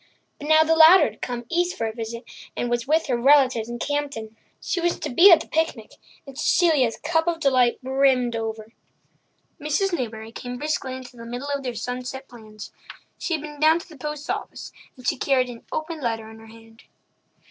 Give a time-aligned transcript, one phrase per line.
[0.39, 2.23] But now the latter had come east for a visit,
[2.57, 4.35] and was with her relatives in Campden.
[4.59, 5.91] She was to be at the picnic,
[6.25, 8.73] and Cecilia's cup of delight brimmed over.
[9.59, 9.93] Mrs.
[9.93, 12.73] Newbury came briskly into the middle of their sunset plans.
[13.19, 16.39] She had been down to the post office, and she carried an open letter in
[16.39, 16.85] her hand.